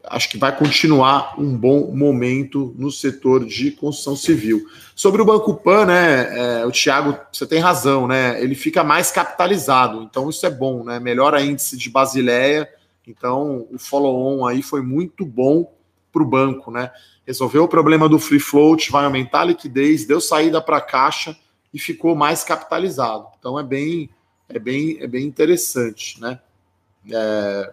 acho 0.05 0.31
que 0.31 0.39
vai 0.39 0.57
continuar 0.57 1.35
um 1.39 1.57
bom 1.57 1.95
momento 1.95 2.75
no 2.79 2.91
setor 2.91 3.45
de 3.45 3.71
construção 3.71 4.17
civil. 4.17 4.67
Sobre 4.95 5.21
o 5.21 5.25
Banco 5.25 5.55
Pan, 5.55 5.87
né, 5.87 6.61
é, 6.61 6.67
o 6.67 6.71
Thiago, 6.71 7.19
você 7.33 7.47
tem 7.47 7.59
razão, 7.59 8.07
né? 8.07 8.43
Ele 8.43 8.55
fica 8.55 8.83
mais 8.83 9.11
capitalizado, 9.11 10.03
então 10.03 10.31
isso 10.31 10.45
é 10.47 10.51
bom, 10.51 10.85
né? 10.85 10.99
Melhora 10.99 11.43
índice 11.43 11.77
de 11.77 11.91
Basileia, 11.91 12.69
então 13.07 13.67
o 13.71 13.79
follow-on 13.79 14.47
aí 14.47 14.63
foi 14.63 14.83
muito 14.83 15.25
bom 15.25 15.71
para 16.13 16.23
o 16.23 16.27
banco, 16.27 16.71
né? 16.71 16.91
Resolveu 17.27 17.65
o 17.65 17.69
problema 17.69 18.09
do 18.09 18.19
free 18.19 18.41
float, 18.41 18.91
vai 18.91 19.05
aumentar 19.05 19.43
a 19.43 19.45
liquidez, 19.45 20.05
deu 20.07 20.21
saída 20.21 20.61
para 20.61 20.79
a 20.79 20.83
caixa 20.83 21.37
e 21.73 21.79
ficou 21.79 22.15
mais 22.15 22.43
capitalizado. 22.43 23.27
Então 23.39 23.59
é 23.59 23.63
bem, 23.63 24.11
é 24.49 24.59
bem, 24.59 24.99
é 25.01 25.07
bem 25.07 25.27
interessante, 25.27 26.21
né? 26.21 26.41
É, 27.11 27.73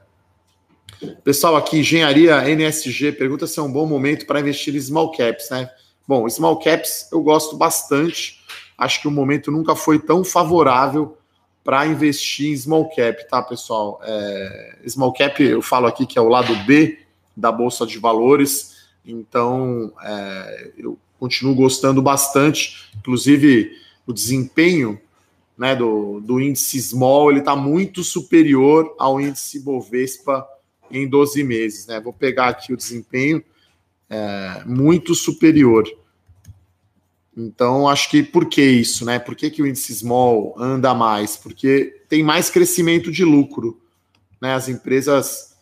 Pessoal 1.24 1.56
aqui, 1.56 1.80
engenharia 1.80 2.50
NSG, 2.50 3.12
pergunta 3.12 3.46
se 3.46 3.60
é 3.60 3.62
um 3.62 3.72
bom 3.72 3.86
momento 3.86 4.26
para 4.26 4.40
investir 4.40 4.76
em 4.76 4.82
small 4.82 5.12
caps, 5.12 5.50
né? 5.50 5.70
Bom, 6.08 6.28
small 6.30 6.58
caps 6.58 7.10
eu 7.12 7.22
gosto 7.22 7.56
bastante. 7.56 8.42
Acho 8.78 9.02
que 9.02 9.08
o 9.08 9.12
momento 9.12 9.52
nunca 9.52 9.76
foi 9.76 10.00
tão 10.00 10.24
favorável 10.24 11.18
para 11.64 11.86
investir 11.86 12.52
em 12.52 12.58
small 12.58 12.90
cap, 12.90 13.28
tá, 13.28 13.42
pessoal? 13.42 14.00
É, 14.04 14.80
small 14.88 15.14
cap, 15.14 15.44
eu 15.44 15.62
falo 15.62 15.86
aqui 15.86 16.06
que 16.06 16.18
é 16.18 16.22
o 16.22 16.30
lado 16.30 16.56
B 16.66 17.00
da 17.36 17.52
Bolsa 17.52 17.86
de 17.86 18.00
Valores, 18.00 18.88
então 19.06 19.92
é, 20.02 20.72
eu 20.78 20.98
continuo 21.20 21.54
gostando 21.54 22.02
bastante. 22.02 22.90
Inclusive, 22.98 23.72
o 24.06 24.14
desempenho 24.14 25.00
né, 25.58 25.76
do, 25.76 26.20
do 26.22 26.40
índice 26.40 26.82
small 26.82 27.30
ele 27.30 27.40
está 27.40 27.56
muito 27.56 28.04
superior 28.04 28.96
ao 28.98 29.20
índice 29.20 29.60
Bovespa 29.60 30.48
em 30.92 31.08
12 31.08 31.44
meses. 31.44 31.88
Né? 31.88 32.00
Vou 32.00 32.14
pegar 32.14 32.50
aqui 32.50 32.74
o 32.74 32.78
desempenho 32.78 33.44
é, 34.10 34.64
muito 34.66 35.14
superior. 35.14 35.86
Então, 37.36 37.88
acho 37.88 38.10
que 38.10 38.24
por 38.24 38.46
que 38.48 38.64
isso, 38.64 39.06
né? 39.06 39.20
Por 39.20 39.36
que, 39.36 39.52
que 39.52 39.62
o 39.62 39.68
índice 39.68 39.94
small 39.94 40.56
anda 40.58 40.94
mais? 40.96 41.38
Porque 41.38 42.02
tem 42.10 42.24
mais 42.24 42.50
crescimento 42.50 43.12
de 43.12 43.24
lucro. 43.24 43.80
Né? 44.42 44.56
As 44.56 44.68
empresas 44.68 45.56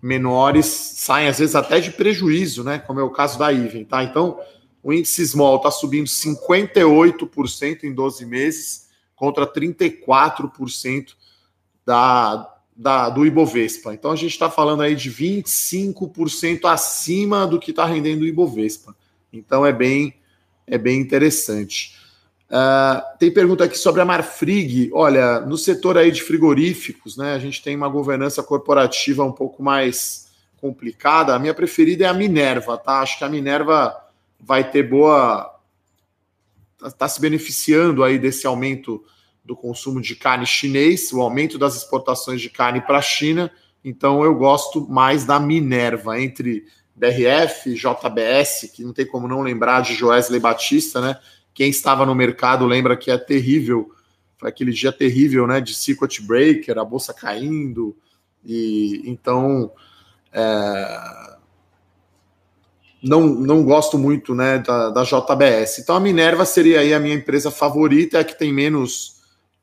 menores 0.00 0.66
saem, 0.66 1.26
às 1.26 1.40
vezes, 1.40 1.56
até 1.56 1.80
de 1.80 1.90
prejuízo, 1.90 2.62
né? 2.62 2.78
Como 2.78 3.00
é 3.00 3.02
o 3.02 3.10
caso 3.10 3.38
da 3.38 3.52
Iven, 3.52 3.84
tá? 3.84 4.04
Então, 4.04 4.38
o 4.82 4.92
índice 4.92 5.26
small 5.26 5.56
está 5.56 5.68
subindo 5.68 6.06
58% 6.06 7.82
em 7.82 7.92
12 7.92 8.24
meses 8.24 8.86
contra 9.16 9.52
34% 9.52 11.14
da, 11.84 12.55
da, 12.76 13.08
do 13.08 13.24
Ibovespa. 13.24 13.94
Então 13.94 14.10
a 14.10 14.16
gente 14.16 14.32
está 14.32 14.50
falando 14.50 14.82
aí 14.82 14.94
de 14.94 15.10
25% 15.10 16.66
acima 16.66 17.46
do 17.46 17.58
que 17.58 17.70
está 17.70 17.86
rendendo 17.86 18.22
o 18.22 18.26
Ibovespa. 18.26 18.94
Então 19.32 19.64
é 19.64 19.72
bem, 19.72 20.14
é 20.66 20.76
bem 20.76 21.00
interessante. 21.00 21.96
Uh, 22.48 23.18
tem 23.18 23.32
pergunta 23.32 23.64
aqui 23.64 23.78
sobre 23.78 24.02
a 24.02 24.04
Marfrig. 24.04 24.90
Olha, 24.92 25.40
no 25.40 25.56
setor 25.56 25.96
aí 25.96 26.12
de 26.12 26.22
frigoríficos, 26.22 27.16
né, 27.16 27.34
a 27.34 27.38
gente 27.38 27.62
tem 27.62 27.74
uma 27.74 27.88
governança 27.88 28.42
corporativa 28.42 29.24
um 29.24 29.32
pouco 29.32 29.62
mais 29.62 30.28
complicada. 30.60 31.34
A 31.34 31.38
minha 31.38 31.54
preferida 31.54 32.04
é 32.04 32.08
a 32.08 32.14
Minerva, 32.14 32.76
tá? 32.76 33.00
Acho 33.00 33.18
que 33.18 33.24
a 33.24 33.28
Minerva 33.28 33.96
vai 34.38 34.70
ter 34.70 34.82
boa. 34.82 35.58
está 36.76 36.90
tá 36.90 37.08
se 37.08 37.20
beneficiando 37.20 38.04
aí 38.04 38.18
desse 38.18 38.46
aumento 38.46 39.02
do 39.46 39.56
consumo 39.56 40.00
de 40.00 40.16
carne 40.16 40.44
chinês, 40.44 41.12
o 41.12 41.20
aumento 41.20 41.58
das 41.58 41.76
exportações 41.76 42.40
de 42.40 42.50
carne 42.50 42.80
para 42.80 42.98
a 42.98 43.02
China. 43.02 43.50
Então 43.84 44.24
eu 44.24 44.34
gosto 44.34 44.86
mais 44.88 45.24
da 45.24 45.38
Minerva, 45.38 46.20
entre 46.20 46.66
BRF, 46.94 47.74
JBS, 47.74 48.72
que 48.74 48.82
não 48.82 48.92
tem 48.92 49.06
como 49.06 49.28
não 49.28 49.42
lembrar 49.42 49.82
de 49.82 49.94
Joesley 49.94 50.40
Batista, 50.40 51.00
né? 51.00 51.18
Quem 51.54 51.70
estava 51.70 52.04
no 52.04 52.14
mercado 52.14 52.66
lembra 52.66 52.96
que 52.96 53.10
é 53.10 53.16
terrível, 53.16 53.90
foi 54.36 54.48
aquele 54.48 54.72
dia 54.72 54.92
terrível, 54.92 55.46
né? 55.46 55.60
De 55.60 55.74
circuit 55.74 56.20
breaker, 56.22 56.78
a 56.78 56.84
bolsa 56.84 57.14
caindo, 57.14 57.96
e 58.44 59.02
então 59.04 59.70
é, 60.32 61.36
não, 63.02 63.26
não 63.26 63.62
gosto 63.64 63.96
muito 63.96 64.34
né, 64.34 64.58
da, 64.58 64.90
da 64.90 65.02
JBS. 65.04 65.78
Então 65.78 65.94
a 65.94 66.00
Minerva 66.00 66.44
seria 66.44 66.80
aí 66.80 66.92
a 66.92 66.98
minha 66.98 67.14
empresa 67.14 67.50
favorita, 67.50 68.18
é 68.18 68.20
a 68.20 68.24
que 68.24 68.36
tem 68.36 68.52
menos 68.52 69.15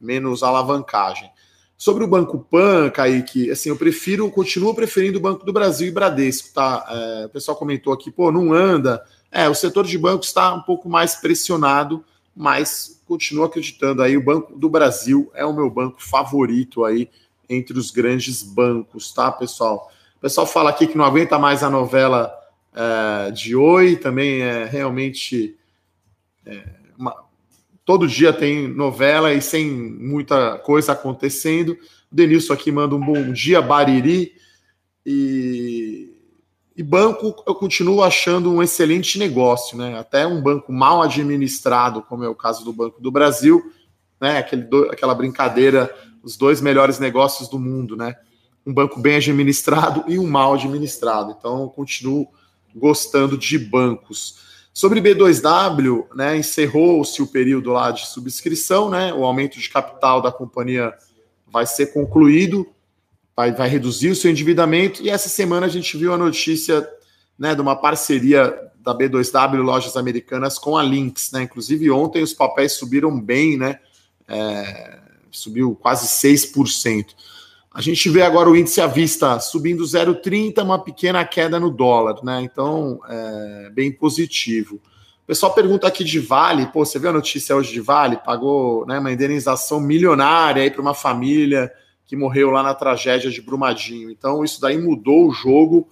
menos 0.03 0.43
alavancagem. 0.43 1.29
Sobre 1.77 2.03
o 2.03 2.07
Banco 2.07 2.39
Pan, 2.39 2.89
Kaique, 2.89 3.49
assim, 3.51 3.69
eu 3.69 3.75
prefiro, 3.75 4.29
continuo 4.29 4.73
preferindo 4.73 5.17
o 5.17 5.21
Banco 5.21 5.45
do 5.45 5.51
Brasil 5.51 5.87
e 5.87 5.91
Bradesco, 5.91 6.53
tá? 6.53 6.85
É, 6.87 7.25
o 7.25 7.29
pessoal 7.29 7.57
comentou 7.57 7.91
aqui, 7.91 8.11
pô, 8.11 8.31
não 8.31 8.53
anda. 8.53 9.03
É, 9.31 9.49
o 9.49 9.55
setor 9.55 9.85
de 9.85 9.97
bancos 9.97 10.27
está 10.27 10.53
um 10.53 10.61
pouco 10.61 10.87
mais 10.87 11.15
pressionado, 11.15 12.05
mas 12.35 13.01
continuo 13.05 13.43
acreditando 13.43 14.01
aí, 14.01 14.15
o 14.15 14.23
Banco 14.23 14.57
do 14.57 14.69
Brasil 14.69 15.31
é 15.33 15.45
o 15.45 15.53
meu 15.53 15.69
banco 15.69 16.01
favorito 16.01 16.85
aí 16.85 17.09
entre 17.49 17.77
os 17.77 17.91
grandes 17.91 18.41
bancos, 18.41 19.11
tá, 19.11 19.31
pessoal? 19.31 19.91
O 20.17 20.21
pessoal 20.21 20.47
fala 20.47 20.69
aqui 20.69 20.87
que 20.87 20.97
não 20.97 21.03
aguenta 21.03 21.37
mais 21.37 21.63
a 21.63 21.69
novela 21.69 22.33
é, 22.73 23.31
de 23.31 23.55
Oi, 23.55 23.97
também 23.97 24.41
é 24.41 24.65
realmente 24.65 25.57
é, 26.45 26.63
uma, 26.97 27.15
todo 27.85 28.07
dia 28.07 28.31
tem 28.31 28.67
novela 28.67 29.33
e 29.33 29.41
sem 29.41 29.69
muita 29.69 30.57
coisa 30.59 30.93
acontecendo. 30.93 31.73
O 32.11 32.15
Denilson 32.15 32.53
aqui 32.53 32.71
manda 32.71 32.95
um 32.95 32.99
bom 32.99 33.31
dia, 33.31 33.61
Bariri. 33.61 34.33
E, 35.05 36.09
e 36.75 36.83
banco 36.83 37.43
eu 37.45 37.55
continuo 37.55 38.01
achando 38.01 38.51
um 38.51 38.63
excelente 38.63 39.19
negócio, 39.19 39.77
né? 39.77 39.97
Até 39.97 40.25
um 40.25 40.41
banco 40.41 40.71
mal 40.71 41.01
administrado, 41.01 42.01
como 42.01 42.23
é 42.23 42.29
o 42.29 42.35
caso 42.35 42.63
do 42.63 42.71
Banco 42.71 43.01
do 43.01 43.11
Brasil, 43.11 43.61
né? 44.19 44.37
Aquele 44.37 44.63
do, 44.63 44.89
aquela 44.89 45.13
brincadeira, 45.13 45.93
os 46.23 46.37
dois 46.37 46.61
melhores 46.61 46.99
negócios 46.99 47.49
do 47.49 47.59
mundo, 47.59 47.97
né? 47.97 48.15
Um 48.65 48.73
banco 48.73 48.99
bem 48.99 49.17
administrado 49.17 50.05
e 50.07 50.17
um 50.17 50.27
mal 50.27 50.53
administrado. 50.53 51.35
Então 51.37 51.63
eu 51.63 51.69
continuo 51.69 52.27
gostando 52.73 53.37
de 53.37 53.59
bancos. 53.59 54.52
Sobre 54.73 54.99
B2W, 54.99 56.07
né, 56.15 56.35
encerrou-se 56.35 57.21
o 57.21 57.27
período 57.27 57.71
lá 57.71 57.91
de 57.91 58.07
subscrição, 58.07 58.89
né, 58.89 59.13
o 59.13 59.23
aumento 59.23 59.59
de 59.59 59.69
capital 59.69 60.19
da 60.19 60.31
companhia 60.31 60.91
vai 61.45 61.67
ser 61.67 61.93
concluído, 61.93 62.67
vai, 63.35 63.51
vai 63.51 63.69
reduzir 63.69 64.09
o 64.09 64.15
seu 64.15 64.31
endividamento, 64.31 65.03
e 65.03 65.11
essa 65.11 65.29
semana 65.29 65.67
a 65.67 65.69
gente 65.69 65.95
viu 65.95 66.11
a 66.11 66.17
notícia 66.17 66.89
né, 67.37 67.53
de 67.53 67.61
uma 67.61 67.75
parceria 67.75 68.51
da 68.79 68.97
B2W 68.97 69.61
Lojas 69.61 69.95
Americanas 69.95 70.57
com 70.57 70.75
a 70.75 70.81
Lynx, 70.81 71.31
né, 71.31 71.43
inclusive 71.43 71.91
ontem 71.91 72.23
os 72.23 72.33
papéis 72.33 72.73
subiram 72.73 73.21
bem, 73.21 73.57
né, 73.57 73.79
é, 74.27 74.99
subiu 75.29 75.75
quase 75.75 76.07
6%. 76.07 77.05
A 77.73 77.81
gente 77.81 78.07
vê 78.07 78.21
agora 78.21 78.51
o 78.51 78.55
índice 78.55 78.79
à 78.79 78.85
vista 78.85 79.39
subindo 79.39 79.83
0,30, 79.83 80.61
uma 80.61 80.77
pequena 80.77 81.25
queda 81.25 81.59
no 81.59 81.71
dólar, 81.71 82.23
né? 82.23 82.39
Então, 82.43 82.99
é 83.09 83.71
bem 83.71 83.91
positivo. 83.91 84.75
O 84.75 85.25
pessoal 85.25 85.55
pergunta 85.55 85.87
aqui 85.87 86.03
de 86.03 86.19
Vale, 86.19 86.67
pô, 86.67 86.85
você 86.85 86.99
viu 86.99 87.09
a 87.09 87.13
notícia 87.13 87.55
hoje 87.55 87.73
de 87.73 87.81
Vale? 87.81 88.17
Pagou 88.17 88.85
né, 88.85 88.99
uma 88.99 89.11
indenização 89.11 89.79
milionária 89.79 90.61
aí 90.61 90.69
para 90.69 90.81
uma 90.83 90.93
família 90.93 91.71
que 92.05 92.15
morreu 92.15 92.51
lá 92.51 92.61
na 92.61 92.75
tragédia 92.75 93.31
de 93.31 93.41
Brumadinho. 93.41 94.11
Então, 94.11 94.43
isso 94.43 94.61
daí 94.61 94.77
mudou 94.77 95.27
o 95.27 95.33
jogo, 95.33 95.89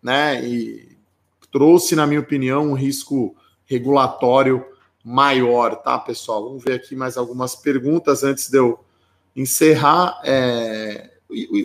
né? 0.00 0.40
E 0.46 0.96
trouxe, 1.50 1.96
na 1.96 2.06
minha 2.06 2.20
opinião, 2.20 2.68
um 2.68 2.74
risco 2.74 3.34
regulatório 3.64 4.64
maior, 5.02 5.74
tá, 5.76 5.98
pessoal? 5.98 6.44
Vamos 6.44 6.62
ver 6.62 6.74
aqui 6.74 6.94
mais 6.94 7.16
algumas 7.16 7.56
perguntas 7.56 8.22
antes 8.22 8.48
de 8.48 8.58
eu 8.58 8.78
encerrar. 9.34 10.20
É 10.22 11.13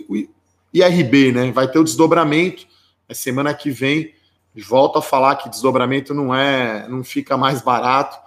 o 0.08 0.28
IRB, 0.72 1.32
né? 1.32 1.52
Vai 1.52 1.70
ter 1.70 1.78
o 1.78 1.84
desdobramento. 1.84 2.66
A 3.08 3.14
semana 3.14 3.52
que 3.54 3.70
vem 3.70 4.14
volta 4.54 4.98
a 4.98 5.02
falar 5.02 5.36
que 5.36 5.48
desdobramento 5.48 6.12
não 6.12 6.34
é, 6.34 6.88
não 6.88 7.04
fica 7.04 7.36
mais 7.36 7.62
barato 7.62 8.18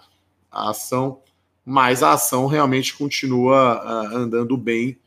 a 0.52 0.70
ação, 0.70 1.20
mas 1.66 2.04
a 2.04 2.14
ação 2.14 2.46
realmente 2.46 2.96
continua 2.96 3.82
uh, 3.84 4.18
andando 4.18 4.56
bem. 4.56 4.98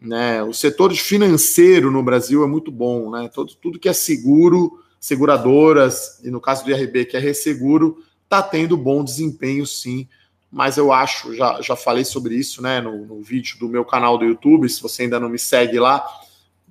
Né? 0.00 0.42
O 0.42 0.52
setor 0.52 0.94
financeiro 0.94 1.90
no 1.90 2.02
Brasil 2.02 2.44
é 2.44 2.46
muito 2.46 2.70
bom, 2.70 3.10
né? 3.10 3.30
Todo, 3.32 3.54
tudo 3.54 3.78
que 3.78 3.88
é 3.88 3.92
seguro, 3.92 4.80
seguradoras, 5.00 6.20
e 6.22 6.30
no 6.30 6.40
caso 6.40 6.64
do 6.64 6.70
IRB, 6.70 7.06
que 7.06 7.16
é 7.16 7.20
resseguro, 7.20 8.02
está 8.24 8.42
tendo 8.42 8.76
bom 8.76 9.02
desempenho 9.02 9.66
sim, 9.66 10.08
mas 10.56 10.78
eu 10.78 10.90
acho, 10.90 11.34
já, 11.34 11.60
já 11.60 11.76
falei 11.76 12.02
sobre 12.02 12.34
isso 12.34 12.62
né, 12.62 12.80
no, 12.80 13.04
no 13.04 13.20
vídeo 13.20 13.58
do 13.58 13.68
meu 13.68 13.84
canal 13.84 14.16
do 14.16 14.24
YouTube, 14.24 14.66
se 14.70 14.80
você 14.80 15.02
ainda 15.02 15.20
não 15.20 15.28
me 15.28 15.38
segue 15.38 15.78
lá, 15.78 16.02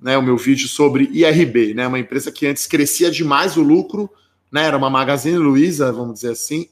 né, 0.02 0.18
o 0.18 0.22
meu 0.22 0.36
vídeo 0.36 0.66
sobre 0.66 1.08
IRB, 1.12 1.72
né, 1.72 1.86
uma 1.86 2.00
empresa 2.00 2.32
que 2.32 2.48
antes 2.48 2.66
crescia 2.66 3.12
demais 3.12 3.56
o 3.56 3.62
lucro, 3.62 4.10
né, 4.50 4.64
era 4.64 4.76
uma 4.76 4.90
Magazine 4.90 5.38
Luiza, 5.38 5.92
vamos 5.92 6.14
dizer 6.14 6.32
assim, 6.32 6.68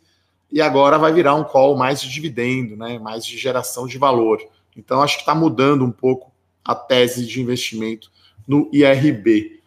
e 0.50 0.60
agora 0.60 0.98
vai 0.98 1.12
virar 1.12 1.36
um 1.36 1.44
call 1.44 1.76
mais 1.76 2.02
de 2.02 2.10
dividendo, 2.10 2.76
né, 2.76 2.98
mais 2.98 3.24
de 3.24 3.38
geração 3.38 3.86
de 3.86 3.96
valor. 3.96 4.40
Então, 4.76 5.00
acho 5.00 5.14
que 5.14 5.22
está 5.22 5.36
mudando 5.36 5.84
um 5.84 5.92
pouco 5.92 6.32
a 6.64 6.74
tese 6.74 7.24
de 7.24 7.40
investimento 7.40 8.10
no 8.44 8.68
IRB. 8.72 9.60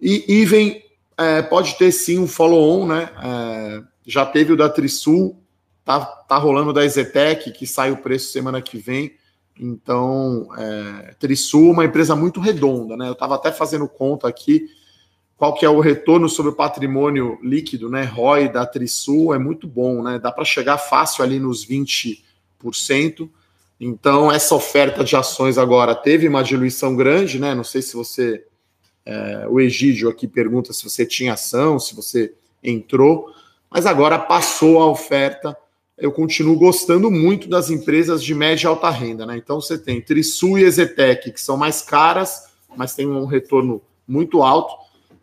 E 0.00 0.24
Even 0.42 0.82
é, 1.16 1.42
pode 1.42 1.78
ter 1.78 1.92
sim 1.92 2.18
um 2.18 2.26
follow-on, 2.26 2.88
né? 2.88 3.08
É, 3.22 3.82
já 4.04 4.26
teve 4.26 4.52
o 4.52 4.56
da 4.56 4.68
Trisul, 4.68 5.40
tá, 5.88 6.04
tá 6.04 6.36
rolando 6.36 6.70
da 6.70 6.86
Zetec, 6.86 7.50
que 7.50 7.66
sai 7.66 7.90
o 7.90 7.96
preço 7.96 8.30
semana 8.30 8.60
que 8.60 8.76
vem. 8.76 9.16
Então, 9.58 10.46
é, 10.54 11.14
Trisul, 11.18 11.70
uma 11.70 11.86
empresa 11.86 12.14
muito 12.14 12.40
redonda, 12.40 12.94
né? 12.94 13.08
Eu 13.08 13.14
estava 13.14 13.36
até 13.36 13.50
fazendo 13.50 13.88
conta 13.88 14.28
aqui 14.28 14.68
qual 15.34 15.54
que 15.54 15.64
é 15.64 15.70
o 15.70 15.80
retorno 15.80 16.28
sobre 16.28 16.52
o 16.52 16.54
patrimônio 16.54 17.38
líquido, 17.42 17.88
né? 17.88 18.04
ROI 18.04 18.50
da 18.50 18.66
Trisul 18.66 19.32
é 19.32 19.38
muito 19.38 19.66
bom, 19.66 20.02
né? 20.02 20.18
Dá 20.18 20.30
para 20.30 20.44
chegar 20.44 20.76
fácil 20.76 21.24
ali 21.24 21.40
nos 21.40 21.66
20%. 21.66 22.22
Então, 23.80 24.30
essa 24.30 24.54
oferta 24.54 25.02
de 25.02 25.16
ações 25.16 25.56
agora 25.56 25.94
teve 25.94 26.28
uma 26.28 26.44
diluição 26.44 26.94
grande, 26.94 27.40
né? 27.40 27.54
Não 27.54 27.64
sei 27.64 27.80
se 27.80 27.94
você. 27.94 28.44
É, 29.06 29.46
o 29.48 29.58
Egídio 29.58 30.10
aqui 30.10 30.28
pergunta 30.28 30.70
se 30.74 30.84
você 30.84 31.06
tinha 31.06 31.32
ação, 31.32 31.78
se 31.78 31.96
você 31.96 32.34
entrou, 32.62 33.32
mas 33.70 33.86
agora 33.86 34.18
passou 34.18 34.82
a 34.82 34.86
oferta. 34.86 35.56
Eu 35.98 36.12
continuo 36.12 36.56
gostando 36.56 37.10
muito 37.10 37.48
das 37.48 37.70
empresas 37.70 38.22
de 38.22 38.32
média 38.34 38.66
e 38.66 38.68
alta 38.68 38.88
renda, 38.88 39.26
né? 39.26 39.36
Então 39.36 39.60
você 39.60 39.76
tem 39.76 40.00
Trisul 40.00 40.58
e 40.58 40.62
Ezetec, 40.62 41.32
que 41.32 41.40
são 41.40 41.56
mais 41.56 41.82
caras, 41.82 42.44
mas 42.76 42.94
tem 42.94 43.06
um 43.06 43.24
retorno 43.24 43.82
muito 44.06 44.42
alto. 44.42 44.72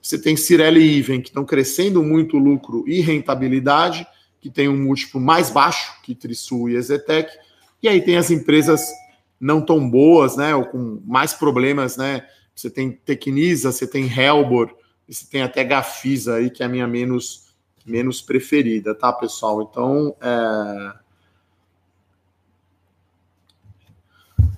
Você 0.01 0.19
tem 0.19 0.35
Cirelli 0.35 0.81
e 0.81 0.99
Even, 0.99 1.21
que 1.21 1.29
estão 1.29 1.45
crescendo 1.45 2.03
muito 2.03 2.37
lucro 2.37 2.83
e 2.87 2.99
rentabilidade, 2.99 4.05
que 4.41 4.49
tem 4.49 4.67
um 4.67 4.77
múltiplo 4.77 5.19
mais 5.19 5.49
baixo 5.49 5.93
que 6.03 6.13
Trisul 6.13 6.69
e 6.69 6.75
Ezetec. 6.75 7.31
E 7.81 7.87
aí 7.87 8.01
tem 8.01 8.17
as 8.17 8.29
empresas 8.29 8.85
não 9.39 9.61
tão 9.61 9.89
boas, 9.89 10.35
né, 10.35 10.55
ou 10.55 10.65
com 10.65 11.01
mais 11.05 11.33
problemas, 11.33 11.97
né? 11.97 12.25
Você 12.53 12.69
tem 12.69 12.91
Tecnisa, 12.91 13.71
você 13.71 13.87
tem 13.87 14.07
Helbor, 14.07 14.75
você 15.07 15.25
tem 15.25 15.41
até 15.41 15.63
Gafisa 15.63 16.35
aí, 16.35 16.49
que 16.49 16.63
é 16.63 16.65
a 16.65 16.69
minha 16.69 16.87
menos, 16.87 17.44
menos 17.85 18.21
preferida, 18.21 18.95
tá, 18.95 19.11
pessoal? 19.13 19.61
Então, 19.61 20.15
é... 20.21 21.05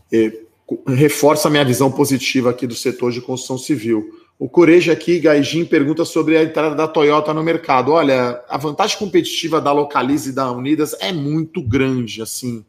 É, 0.09 0.41
reforça 0.87 1.49
minha 1.49 1.65
visão 1.65 1.91
positiva 1.91 2.49
aqui 2.49 2.65
do 2.65 2.75
setor 2.75 3.11
de 3.11 3.19
construção 3.19 3.57
civil. 3.57 4.21
O 4.39 4.47
Coreja 4.47 4.93
aqui, 4.93 5.19
Gaijin, 5.19 5.65
pergunta 5.65 6.05
sobre 6.05 6.37
a 6.37 6.43
entrada 6.43 6.75
da 6.75 6.87
Toyota 6.87 7.33
no 7.33 7.43
mercado. 7.43 7.91
Olha, 7.91 8.41
a 8.47 8.57
vantagem 8.57 8.97
competitiva 8.97 9.59
da 9.59 9.71
Localize 9.71 10.29
e 10.29 10.33
da 10.33 10.49
Unidas 10.51 10.95
é 10.99 11.11
muito 11.11 11.61
grande, 11.61 12.21
assim 12.21 12.63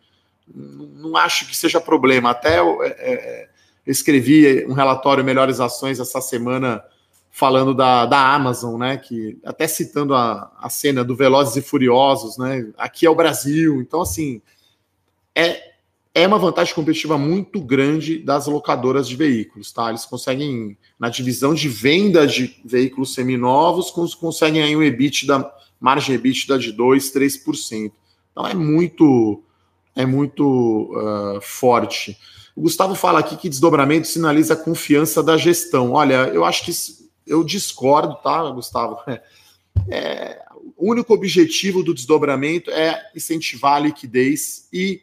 não 0.55 1.17
acho 1.17 1.47
que 1.47 1.57
seja 1.57 1.81
problema. 1.81 2.31
Até 2.31 2.59
eu, 2.59 2.83
é, 2.83 2.89
é 2.89 3.49
escrevi 3.87 4.67
um 4.67 4.73
relatório 4.73 5.25
Melhores 5.25 5.61
Ações 5.61 6.01
essa 6.01 6.21
semana 6.21 6.83
falando 7.39 7.73
da, 7.73 8.05
da 8.05 8.35
Amazon, 8.35 8.81
né? 8.81 8.97
Que 8.97 9.39
até 9.45 9.69
citando 9.69 10.13
a, 10.13 10.51
a 10.59 10.69
cena 10.69 11.05
do 11.05 11.15
Velozes 11.15 11.55
e 11.55 11.63
Furiosos, 11.63 12.37
né? 12.37 12.69
Aqui 12.77 13.07
é 13.07 13.11
o 13.11 13.15
Brasil. 13.15 13.81
Então, 13.81 14.01
assim, 14.01 14.43
é, 15.37 15.63
é 16.13 16.27
uma 16.27 16.37
vantagem 16.37 16.75
competitiva 16.75 17.17
muito 17.17 17.61
grande 17.61 18.19
das 18.19 18.49
locadoras 18.49 19.07
de 19.07 19.15
veículos, 19.15 19.71
tá? 19.71 19.89
Eles 19.89 20.05
conseguem, 20.05 20.77
na 20.99 21.09
divisão 21.09 21.55
de 21.55 21.69
venda 21.69 22.27
de 22.27 22.57
veículos 22.65 23.15
seminovos, 23.15 23.93
conseguem 24.17 24.61
aí 24.61 24.75
um 24.75 24.83
EBITDA, 24.83 25.49
margem 25.79 26.17
EBITDA 26.17 26.59
de 26.59 26.73
2, 26.73 27.13
3%. 27.13 27.93
Então 28.33 28.49
é 28.49 28.55
muito 28.55 29.45
é 29.95 30.05
muito 30.05 30.91
uh, 30.93 31.41
forte. 31.41 32.19
O 32.57 32.63
Gustavo 32.63 32.97
fala 32.97 33.21
aqui 33.21 33.37
que 33.37 33.49
desdobramento 33.49 34.09
sinaliza 34.09 34.55
a 34.55 34.57
confiança 34.57 35.23
da 35.23 35.37
gestão. 35.37 35.93
Olha, 35.93 36.29
eu 36.35 36.45
acho 36.45 36.65
que 36.65 36.73
eu 37.29 37.45
discordo, 37.45 38.17
tá, 38.17 38.51
Gustavo? 38.51 38.99
É, 39.89 40.43
o 40.77 40.91
único 40.91 41.15
objetivo 41.15 41.85
do 41.85 41.95
desdobramento 41.95 42.69
é 42.69 43.01
incentivar 43.15 43.75
a 43.75 43.79
liquidez 43.79 44.69
e 44.73 45.03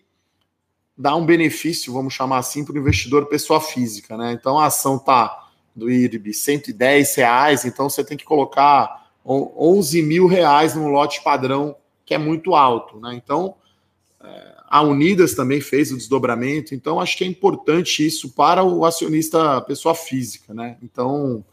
dar 0.98 1.16
um 1.16 1.26
benefício, 1.26 1.94
vamos 1.94 2.14
chamar 2.14 2.40
assim, 2.40 2.66
para 2.66 2.76
o 2.76 2.78
investidor 2.78 3.26
pessoa 3.28 3.62
física, 3.62 4.18
né? 4.18 4.34
Então 4.34 4.60
a 4.60 4.66
ação 4.66 5.00
tá 5.00 5.48
do 5.74 5.90
IRB 5.90 6.34
110 6.34 7.16
reais, 7.16 7.64
então 7.64 7.90
você 7.90 8.04
tem 8.04 8.18
que 8.18 8.26
colocar 8.26 9.10
11 9.26 10.02
mil 10.02 10.28
reais 10.28 10.76
no 10.76 10.90
lote 10.90 11.24
padrão, 11.24 11.78
que 12.06 12.14
é 12.14 12.18
muito 12.18 12.54
alto, 12.54 13.00
né? 13.00 13.16
Então 13.16 13.56
a 14.76 14.82
Unidas 14.82 15.34
também 15.34 15.62
fez 15.62 15.92
o 15.92 15.98
desdobramento, 15.98 16.74
então 16.76 17.00
acho 17.00 17.18
que 17.18 17.24
é 17.24 17.28
importante 17.28 18.06
isso 18.06 18.34
para 18.34 18.64
o 18.64 18.84
acionista 18.84 19.62
pessoa 19.62 19.96
física, 19.96 20.54
né? 20.54 20.78
Então, 20.82 21.46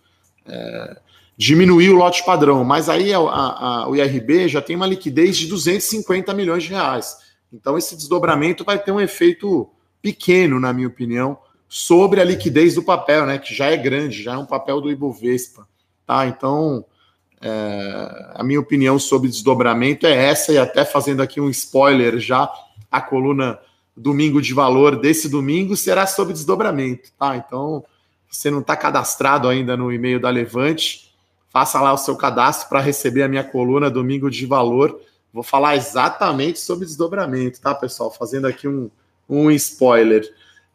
é, 0.46 0.96
diminuir 1.36 1.90
o 1.90 1.96
lote 1.96 2.24
padrão, 2.24 2.64
mas 2.64 2.88
aí 2.88 3.12
a, 3.12 3.18
a, 3.18 3.88
o 3.88 3.96
IRB 3.96 4.48
já 4.48 4.62
tem 4.62 4.76
uma 4.76 4.86
liquidez 4.86 5.36
de 5.36 5.46
250 5.46 6.32
milhões 6.34 6.62
de 6.64 6.70
reais. 6.70 7.16
Então, 7.52 7.76
esse 7.76 7.96
desdobramento 7.96 8.64
vai 8.64 8.78
ter 8.78 8.92
um 8.92 9.00
efeito 9.00 9.68
pequeno, 10.00 10.58
na 10.58 10.72
minha 10.72 10.88
opinião, 10.88 11.38
sobre 11.68 12.20
a 12.20 12.24
liquidez 12.24 12.74
do 12.74 12.82
papel, 12.82 13.26
né? 13.26 13.38
Que 13.38 13.54
já 13.54 13.66
é 13.66 13.76
grande, 13.76 14.22
já 14.22 14.34
é 14.34 14.36
um 14.36 14.46
papel 14.46 14.80
do 14.80 14.90
Ibovespa. 14.90 15.66
Tá? 16.06 16.26
Então, 16.26 16.84
é, 17.40 18.32
a 18.34 18.42
minha 18.44 18.60
opinião 18.60 18.98
sobre 18.98 19.28
desdobramento 19.28 20.06
é 20.06 20.12
essa, 20.12 20.52
e 20.52 20.58
até 20.58 20.84
fazendo 20.84 21.22
aqui 21.22 21.40
um 21.40 21.50
spoiler 21.50 22.18
já 22.18 22.50
a 22.90 23.00
coluna 23.00 23.58
Domingo 23.96 24.40
de 24.40 24.54
Valor 24.54 24.96
desse 24.96 25.28
domingo 25.28 25.76
será 25.76 26.06
sobre 26.06 26.32
desdobramento, 26.32 27.10
tá? 27.18 27.36
Então, 27.36 27.84
você 28.32 28.50
não 28.50 28.60
está 28.60 28.74
cadastrado 28.74 29.46
ainda 29.46 29.76
no 29.76 29.92
e-mail 29.92 30.18
da 30.18 30.30
Levante, 30.30 31.14
faça 31.50 31.78
lá 31.80 31.92
o 31.92 31.98
seu 31.98 32.16
cadastro 32.16 32.68
para 32.68 32.80
receber 32.80 33.22
a 33.22 33.28
minha 33.28 33.44
coluna 33.44 33.90
Domingo 33.90 34.30
de 34.30 34.46
Valor. 34.46 34.98
Vou 35.30 35.42
falar 35.42 35.76
exatamente 35.76 36.58
sobre 36.58 36.86
desdobramento, 36.86 37.60
tá, 37.60 37.74
pessoal? 37.74 38.10
Fazendo 38.10 38.46
aqui 38.46 38.66
um, 38.66 38.90
um 39.28 39.50
spoiler. 39.50 40.26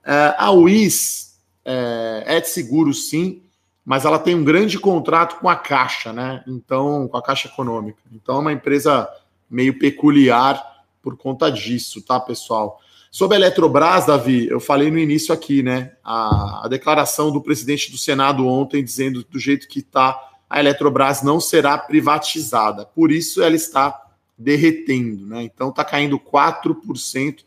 É, 0.06 0.36
a 0.38 0.52
UIS 0.52 1.40
é, 1.66 2.24
é 2.28 2.40
de 2.40 2.48
seguro, 2.48 2.94
sim, 2.94 3.42
mas 3.84 4.06
ela 4.06 4.20
tem 4.20 4.36
um 4.36 4.44
grande 4.44 4.78
contrato 4.78 5.40
com 5.40 5.50
a 5.50 5.56
Caixa, 5.56 6.14
né? 6.14 6.44
Então, 6.48 7.08
com 7.08 7.18
a 7.18 7.24
Caixa 7.24 7.48
Econômica. 7.48 8.00
Então, 8.12 8.36
é 8.36 8.40
uma 8.40 8.54
empresa 8.54 9.10
meio 9.50 9.80
peculiar 9.80 10.64
por 11.02 11.18
conta 11.18 11.52
disso, 11.52 12.04
tá, 12.04 12.20
pessoal? 12.20 12.80
Sobre 13.12 13.36
a 13.36 13.40
Eletrobras, 13.40 14.06
Davi, 14.06 14.48
eu 14.48 14.60
falei 14.60 14.92
no 14.92 15.00
início 15.00 15.34
aqui, 15.34 15.64
né? 15.64 15.94
A, 16.04 16.66
a 16.66 16.68
declaração 16.68 17.32
do 17.32 17.42
presidente 17.42 17.90
do 17.92 17.98
Senado 17.98 18.46
ontem 18.48 18.84
dizendo 18.84 19.24
do 19.24 19.40
jeito 19.40 19.68
que 19.68 19.80
está, 19.80 20.20
a 20.50 20.60
Eletrobras 20.60 21.22
não 21.22 21.40
será 21.40 21.78
privatizada. 21.78 22.86
Por 22.86 23.12
isso 23.12 23.42
ela 23.42 23.56
está 23.56 24.00
derretendo, 24.38 25.26
né? 25.26 25.44
Então 25.44 25.70
está 25.70 25.84
caindo 25.84 26.20
4%, 26.20 27.40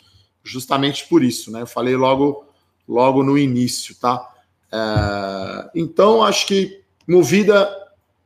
justamente 0.43 1.07
por 1.09 1.23
isso, 1.23 1.51
né? 1.51 1.63
Eu 1.63 1.67
falei 1.67 1.97
logo, 1.97 2.45
logo 2.89 3.23
no 3.23 3.39
início, 3.39 3.95
tá? 3.95 4.27
É, 4.73 5.71
então 5.75 6.23
acho 6.23 6.47
que 6.47 6.81
Movida 7.07 7.69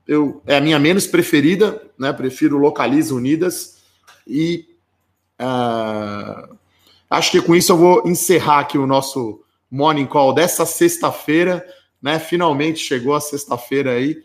eu, 0.06 0.42
é 0.46 0.56
a 0.56 0.60
minha 0.60 0.78
menos 0.78 1.06
preferida, 1.06 1.82
né? 1.98 2.12
Prefiro 2.12 2.58
Localiza 2.58 3.14
Unidas 3.14 3.82
e 4.26 4.66
Uh, 5.34 6.56
acho 7.08 7.30
que 7.30 7.40
com 7.40 7.54
isso 7.54 7.72
eu 7.72 7.76
vou 7.76 8.02
encerrar 8.06 8.60
aqui 8.60 8.78
o 8.78 8.86
nosso 8.86 9.42
Morning 9.70 10.06
Call 10.06 10.32
dessa 10.32 10.64
sexta-feira. 10.66 11.64
Né? 12.02 12.18
Finalmente 12.18 12.80
chegou 12.80 13.14
a 13.14 13.20
sexta-feira 13.20 13.92
aí. 13.92 14.16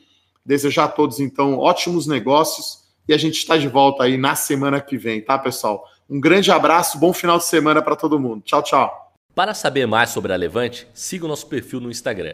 Desejar 0.46 0.86
a 0.86 0.88
todos, 0.88 1.20
então, 1.20 1.58
ótimos 1.58 2.08
negócios 2.08 2.80
e 3.08 3.14
a 3.14 3.18
gente 3.18 3.36
está 3.36 3.58
de 3.58 3.68
volta 3.68 4.04
aí 4.04 4.18
na 4.18 4.36
semana 4.36 4.82
que 4.82 4.98
vem, 4.98 5.22
tá, 5.22 5.38
pessoal? 5.38 5.86
Um 6.10 6.20
grande 6.20 6.52
abraço, 6.52 6.98
bom 6.98 7.14
final 7.14 7.38
de 7.38 7.46
semana 7.46 7.82
para 7.82 7.96
todo 7.96 8.20
mundo. 8.20 8.42
Tchau, 8.44 8.64
tchau. 8.64 9.14
Para 9.36 9.54
saber 9.54 9.86
mais 9.86 10.10
sobre 10.10 10.34
a 10.34 10.36
Levante, 10.36 10.88
siga 10.94 11.26
o 11.26 11.28
nosso 11.28 11.46
perfil 11.48 11.80
no 11.80 11.92
Instagram 11.92 12.34